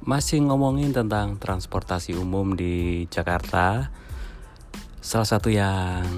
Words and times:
Masih 0.00 0.40
ngomongin 0.40 0.96
tentang 0.96 1.36
transportasi 1.36 2.16
umum 2.16 2.56
di 2.56 3.04
Jakarta. 3.12 3.92
Salah 5.04 5.28
satu 5.28 5.52
yang 5.52 6.08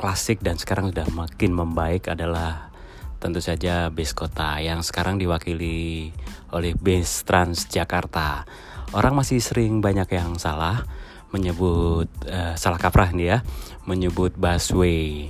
klasik 0.00 0.40
dan 0.40 0.56
sekarang 0.56 0.88
sudah 0.88 1.04
makin 1.12 1.52
membaik 1.52 2.08
adalah 2.08 2.72
tentu 3.20 3.44
saja 3.44 3.92
bis 3.92 4.16
kota 4.16 4.56
yang 4.56 4.80
sekarang 4.80 5.20
diwakili 5.20 6.16
oleh 6.48 6.72
bis 6.80 7.28
Transjakarta. 7.28 8.48
Orang 8.96 9.20
masih 9.20 9.44
sering 9.44 9.84
banyak 9.84 10.08
yang 10.08 10.40
salah 10.40 10.88
menyebut 11.36 12.08
uh, 12.24 12.56
salah 12.56 12.80
kaprah 12.80 13.12
nih 13.12 13.36
ya, 13.36 13.38
menyebut 13.84 14.32
busway 14.40 15.28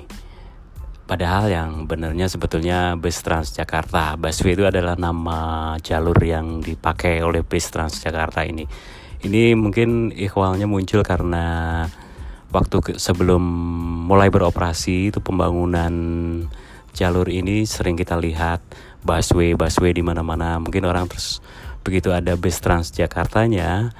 Padahal 1.10 1.50
yang 1.50 1.90
benarnya 1.90 2.30
sebetulnya 2.30 2.94
bus 2.94 3.18
Transjakarta. 3.18 4.14
Busway 4.14 4.54
itu 4.54 4.62
adalah 4.62 4.94
nama 4.94 5.74
jalur 5.82 6.14
yang 6.22 6.62
dipakai 6.62 7.18
oleh 7.26 7.42
bus 7.42 7.66
Transjakarta 7.66 8.46
ini. 8.46 8.62
Ini 9.26 9.58
mungkin 9.58 10.14
ikhwalnya 10.14 10.70
muncul 10.70 11.02
karena 11.02 11.82
waktu 12.54 12.94
sebelum 12.94 13.42
mulai 14.06 14.30
beroperasi 14.30 15.10
itu 15.10 15.18
pembangunan 15.18 15.90
jalur 16.94 17.26
ini 17.26 17.66
sering 17.66 17.98
kita 17.98 18.14
lihat 18.14 18.62
busway 19.02 19.58
busway 19.58 19.90
di 19.90 20.06
mana-mana. 20.06 20.62
Mungkin 20.62 20.86
orang 20.86 21.10
terus 21.10 21.42
begitu 21.82 22.14
ada 22.14 22.38
bus 22.38 22.62
Transjakartanya 22.62 23.90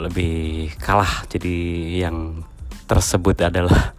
lebih 0.00 0.72
kalah. 0.80 1.28
Jadi 1.28 2.00
yang 2.00 2.40
tersebut 2.88 3.36
adalah 3.44 3.92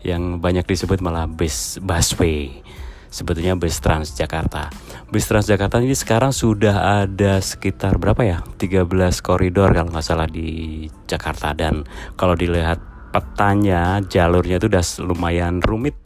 yang 0.00 0.40
banyak 0.40 0.64
disebut 0.64 1.04
malah 1.04 1.28
bus 1.28 1.76
busway 1.80 2.62
sebetulnya 3.10 3.58
bus 3.58 3.82
Transjakarta. 3.82 4.70
Bus 5.10 5.26
Transjakarta 5.26 5.82
ini 5.82 5.98
sekarang 5.98 6.30
sudah 6.30 7.02
ada 7.04 7.42
sekitar 7.42 7.98
berapa 7.98 8.22
ya? 8.22 8.38
13 8.56 8.86
koridor 9.20 9.74
kalau 9.74 9.90
nggak 9.90 10.06
salah 10.06 10.30
di 10.30 10.86
Jakarta 11.10 11.52
dan 11.52 11.84
kalau 12.14 12.38
dilihat 12.38 12.78
petanya 13.10 13.98
jalurnya 14.06 14.62
itu 14.62 14.70
udah 14.70 14.84
lumayan 15.02 15.58
rumit. 15.58 15.98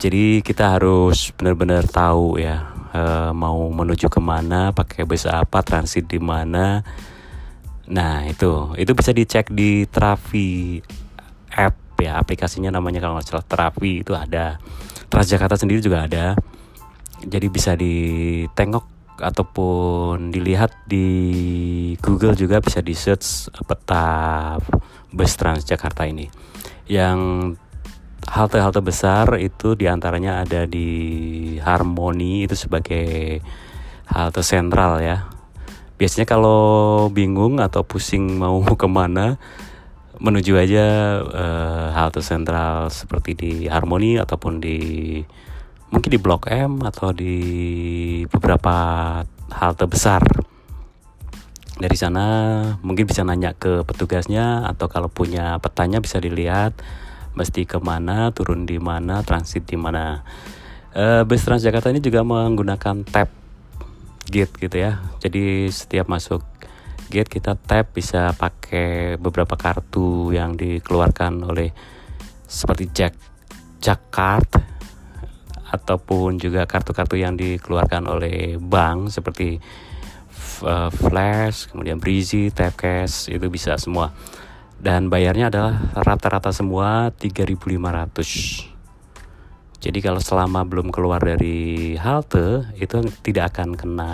Jadi 0.00 0.44
kita 0.44 0.76
harus 0.76 1.32
benar-benar 1.36 1.84
tahu 1.88 2.40
ya 2.40 2.72
e, 2.92 3.32
mau 3.32 3.68
menuju 3.68 4.08
ke 4.08 4.20
mana, 4.20 4.72
pakai 4.72 5.04
bus 5.08 5.24
apa, 5.24 5.64
transit 5.64 6.08
di 6.08 6.20
mana. 6.20 6.84
Nah 7.90 8.24
itu 8.28 8.76
itu 8.76 8.92
bisa 8.92 9.10
dicek 9.12 9.48
di 9.52 9.84
Travi 9.88 10.80
app 11.56 11.89
ya 12.00 12.16
aplikasinya 12.18 12.72
namanya 12.72 13.04
kalau 13.04 13.20
nggak 13.20 13.28
salah 13.28 13.46
terapi 13.46 14.02
itu 14.02 14.16
ada. 14.16 14.56
Transjakarta 15.12 15.60
sendiri 15.60 15.84
juga 15.84 16.08
ada. 16.08 16.34
Jadi 17.20 17.46
bisa 17.52 17.76
ditengok 17.76 18.84
ataupun 19.20 20.32
dilihat 20.32 20.72
di 20.88 21.06
Google 22.00 22.32
juga 22.32 22.64
bisa 22.64 22.80
di 22.80 22.96
search 22.96 23.52
peta 23.68 24.56
bus 25.12 25.32
Transjakarta 25.36 26.08
ini. 26.08 26.26
Yang 26.88 27.20
halte-halte 28.26 28.80
besar 28.80 29.36
itu 29.36 29.76
di 29.76 29.88
antaranya 29.88 30.44
ada 30.44 30.64
di 30.64 30.88
Harmoni 31.60 32.48
itu 32.48 32.56
sebagai 32.56 33.40
halte 34.08 34.42
sentral 34.42 35.00
ya. 35.04 35.28
Biasanya 36.00 36.24
kalau 36.24 37.12
bingung 37.12 37.60
atau 37.60 37.84
pusing 37.84 38.40
mau 38.40 38.64
ke 38.80 38.88
mana 38.88 39.36
menuju 40.20 40.52
aja 40.60 40.86
uh, 41.24 41.86
halte 41.96 42.20
sentral 42.20 42.92
seperti 42.92 43.32
di 43.32 43.52
Harmoni 43.66 44.20
ataupun 44.20 44.60
di 44.60 44.78
mungkin 45.88 46.10
di 46.12 46.20
Blok 46.20 46.46
M 46.52 46.84
atau 46.84 47.10
di 47.10 47.34
beberapa 48.28 48.76
halte 49.50 49.88
besar. 49.88 50.20
Dari 51.80 51.96
sana 51.96 52.24
mungkin 52.84 53.08
bisa 53.08 53.24
nanya 53.24 53.56
ke 53.56 53.80
petugasnya 53.88 54.68
atau 54.68 54.92
kalau 54.92 55.08
punya 55.08 55.56
petanya 55.56 56.04
bisa 56.04 56.20
dilihat 56.20 56.76
mesti 57.32 57.64
ke 57.64 57.80
mana, 57.80 58.28
turun 58.36 58.68
di 58.68 58.76
mana, 58.76 59.24
transit 59.24 59.64
di 59.64 59.80
mana. 59.80 60.20
Uh, 60.90 61.22
bus 61.24 61.46
Transjakarta 61.46 61.88
ini 61.94 62.02
juga 62.04 62.20
menggunakan 62.26 63.06
tap 63.08 63.32
gate 64.28 64.52
gitu 64.60 64.76
ya. 64.76 65.00
Jadi 65.24 65.72
setiap 65.72 66.10
masuk 66.10 66.49
gate 67.10 67.26
kita 67.26 67.58
tap 67.58 67.90
bisa 67.90 68.30
pakai 68.38 69.18
beberapa 69.18 69.58
kartu 69.58 70.30
yang 70.30 70.54
dikeluarkan 70.54 71.42
oleh 71.42 71.74
seperti 72.46 72.86
Jack 72.94 73.14
Jack 73.82 74.14
ataupun 75.70 76.38
juga 76.38 76.66
kartu-kartu 76.66 77.18
yang 77.18 77.38
dikeluarkan 77.38 78.06
oleh 78.10 78.58
bank 78.58 79.10
seperti 79.14 79.58
uh, 80.66 80.90
Flash, 80.90 81.70
kemudian 81.70 82.02
Breezy, 82.02 82.50
Tap 82.50 82.76
itu 83.30 83.46
bisa 83.50 83.78
semua. 83.78 84.12
Dan 84.80 85.12
bayarnya 85.12 85.52
adalah 85.52 85.92
rata-rata 85.92 86.50
semua 86.56 87.12
3.500. 87.12 88.70
Jadi 89.80 89.98
kalau 90.04 90.20
selama 90.20 90.64
belum 90.68 90.92
keluar 90.92 91.20
dari 91.20 91.96
halte 91.96 92.68
itu 92.76 93.00
tidak 93.24 93.56
akan 93.56 93.76
kena 93.76 94.12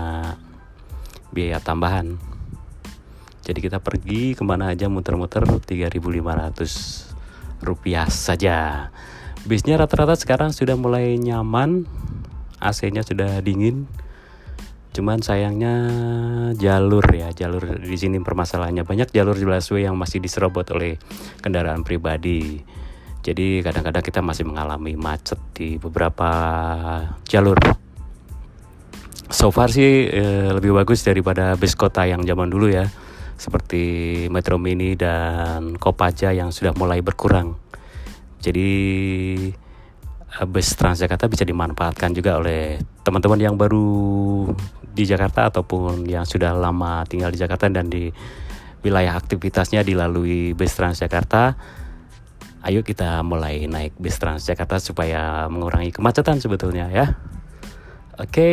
biaya 1.34 1.58
tambahan. 1.58 2.35
Jadi 3.46 3.62
kita 3.62 3.78
pergi 3.78 4.34
ke 4.34 4.42
mana 4.42 4.74
aja 4.74 4.90
muter-muter 4.90 5.46
3.500 5.46 6.02
rupiah 7.62 8.10
saja. 8.10 8.90
Bisnya 9.46 9.78
rata-rata 9.78 10.18
sekarang 10.18 10.50
sudah 10.50 10.74
mulai 10.74 11.14
nyaman, 11.14 11.86
AC-nya 12.58 13.06
sudah 13.06 13.38
dingin. 13.46 13.86
Cuman 14.90 15.22
sayangnya 15.22 15.78
jalur 16.58 17.06
ya, 17.14 17.30
jalur 17.30 17.78
di 17.78 17.94
sini 17.94 18.18
permasalahannya 18.18 18.82
banyak 18.82 19.14
jalur 19.14 19.38
busway 19.38 19.86
yang 19.86 19.94
masih 19.94 20.18
diserobot 20.18 20.66
oleh 20.74 20.98
kendaraan 21.38 21.86
pribadi. 21.86 22.66
Jadi 23.22 23.62
kadang-kadang 23.62 24.02
kita 24.02 24.26
masih 24.26 24.42
mengalami 24.42 24.98
macet 24.98 25.38
di 25.54 25.78
beberapa 25.78 26.30
jalur. 27.30 27.62
So 29.30 29.54
far 29.54 29.70
sih 29.70 30.10
eh, 30.10 30.50
lebih 30.50 30.74
bagus 30.74 31.06
daripada 31.06 31.54
bis 31.54 31.78
kota 31.78 32.10
yang 32.10 32.26
zaman 32.26 32.50
dulu 32.50 32.74
ya 32.74 32.90
seperti 33.36 33.84
Metro 34.32 34.56
Mini 34.56 34.96
dan 34.96 35.76
Kopaja 35.76 36.32
yang 36.32 36.50
sudah 36.50 36.72
mulai 36.72 37.04
berkurang. 37.04 37.56
Jadi 38.40 38.70
eh, 40.16 40.46
bus 40.48 40.68
Transjakarta 40.76 41.28
bisa 41.28 41.44
dimanfaatkan 41.44 42.16
juga 42.16 42.40
oleh 42.40 42.80
teman-teman 43.04 43.40
yang 43.40 43.54
baru 43.54 44.48
di 44.96 45.04
Jakarta 45.04 45.52
ataupun 45.52 46.08
yang 46.08 46.24
sudah 46.24 46.56
lama 46.56 47.04
tinggal 47.04 47.28
di 47.28 47.38
Jakarta 47.38 47.68
dan 47.68 47.92
di 47.92 48.08
wilayah 48.80 49.12
aktivitasnya 49.18 49.84
dilalui 49.84 50.56
bus 50.56 50.72
Transjakarta. 50.72 51.56
Ayo 52.66 52.82
kita 52.82 53.22
mulai 53.22 53.68
naik 53.68 53.94
bus 54.00 54.16
Transjakarta 54.18 54.80
supaya 54.80 55.46
mengurangi 55.52 55.92
kemacetan 55.92 56.40
sebetulnya 56.40 56.88
ya. 56.90 57.14
Oke, 58.16 58.48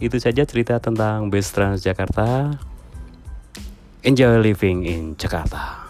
itu 0.00 0.16
saja 0.16 0.48
cerita 0.48 0.80
tentang 0.80 1.28
bus 1.28 1.52
Transjakarta. 1.52 2.56
Enjoy 4.08 4.40
living 4.40 4.86
in 4.86 5.16
Jakarta. 5.20 5.87